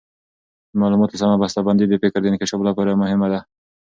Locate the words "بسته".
1.43-1.59